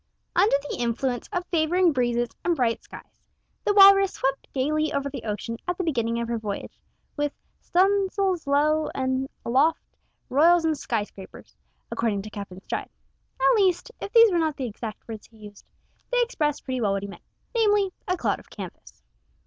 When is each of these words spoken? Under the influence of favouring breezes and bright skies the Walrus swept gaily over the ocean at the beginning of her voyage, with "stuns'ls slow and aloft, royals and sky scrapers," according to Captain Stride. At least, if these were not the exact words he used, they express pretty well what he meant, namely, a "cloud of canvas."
Under 0.35 0.55
the 0.63 0.77
influence 0.79 1.29
of 1.31 1.45
favouring 1.51 1.93
breezes 1.93 2.29
and 2.43 2.55
bright 2.55 2.81
skies 2.83 3.21
the 3.63 3.73
Walrus 3.75 4.13
swept 4.13 4.51
gaily 4.51 4.91
over 4.91 5.11
the 5.11 5.25
ocean 5.25 5.57
at 5.67 5.77
the 5.77 5.83
beginning 5.83 6.19
of 6.19 6.27
her 6.27 6.39
voyage, 6.39 6.79
with 7.15 7.31
"stuns'ls 7.61 8.39
slow 8.41 8.89
and 8.95 9.29
aloft, 9.45 9.95
royals 10.27 10.65
and 10.65 10.75
sky 10.75 11.03
scrapers," 11.03 11.55
according 11.91 12.23
to 12.23 12.31
Captain 12.31 12.61
Stride. 12.63 12.89
At 13.39 13.55
least, 13.57 13.91
if 14.01 14.11
these 14.11 14.31
were 14.31 14.39
not 14.39 14.55
the 14.57 14.65
exact 14.65 15.07
words 15.07 15.27
he 15.27 15.37
used, 15.37 15.65
they 16.11 16.23
express 16.23 16.61
pretty 16.61 16.81
well 16.81 16.93
what 16.93 17.03
he 17.03 17.07
meant, 17.07 17.21
namely, 17.53 17.93
a 18.07 18.17
"cloud 18.17 18.39
of 18.39 18.49
canvas." 18.49 19.03